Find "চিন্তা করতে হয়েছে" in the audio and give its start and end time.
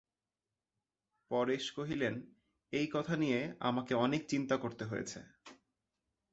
4.27-5.19